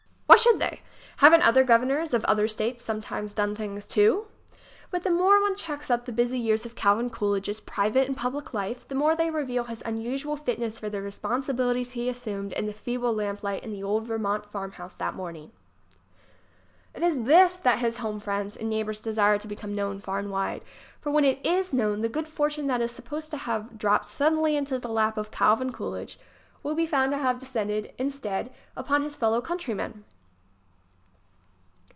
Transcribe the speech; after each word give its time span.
Why 0.31 0.37
should 0.37 0.59
they? 0.59 0.81
Haven't 1.17 1.41
other 1.43 1.65
governors 1.65 2.13
of 2.13 2.23
other 2.23 2.47
states 2.47 2.85
sometimes 2.85 3.33
done 3.33 3.53
things, 3.53 3.85
too? 3.85 4.27
But 4.89 5.03
the 5.03 5.11
more 5.11 5.41
one 5.41 5.57
checks 5.57 5.91
up 5.91 6.05
the 6.05 6.13
busy 6.13 6.39
years 6.39 6.65
of 6.65 6.73
Calvin 6.73 7.09
Coolidge's 7.09 7.59
private 7.59 8.07
and 8.07 8.15
public 8.15 8.53
life, 8.53 8.87
the 8.87 8.95
more 8.95 9.13
they 9.13 9.29
reveal 9.29 9.65
his 9.65 9.83
unusual 9.85 10.37
fitness 10.37 10.79
for 10.79 10.89
the 10.89 10.99
responsibil 10.99 11.75
ities 11.75 11.91
he 11.91 12.07
assumed 12.07 12.53
in 12.53 12.65
the 12.65 12.71
feeble 12.71 13.13
lamplight 13.13 13.61
in 13.63 13.71
the 13.73 13.83
old 13.83 14.07
Vermont 14.07 14.45
farmhouse 14.49 14.95
that 14.95 15.15
morning. 15.15 15.51
It 16.95 17.03
is 17.03 17.23
this 17.23 17.57
that 17.57 17.79
his 17.79 17.97
home 17.97 18.21
friends 18.21 18.55
and 18.55 18.69
neighbors 18.69 19.01
de 19.01 19.13
sire 19.13 19.37
to 19.37 19.47
become 19.49 19.75
known 19.75 19.99
far 19.99 20.17
and 20.17 20.31
wide. 20.31 20.63
For, 21.01 21.11
when 21.11 21.25
it 21.25 21.45
is 21.45 21.73
known, 21.73 21.99
the 22.01 22.09
good 22.09 22.27
fortune 22.29 22.67
that 22.67 22.81
is 22.81 22.91
supposed 22.93 23.31
to 23.31 23.37
have 23.37 23.77
dropped 23.77 24.05
suddenly 24.05 24.55
into 24.55 24.79
the 24.79 24.87
lap 24.89 25.17
of 25.17 25.29
Calvin 25.29 25.73
Coolidge 25.73 26.17
will 26.63 26.73
be 26.73 26.85
found 26.85 27.11
to 27.11 27.17
have 27.17 27.37
descended, 27.37 27.93
instead, 27.97 28.51
upon 28.77 29.01
his 29.03 29.15
fellow 29.17 29.41
countrymen 29.41 30.05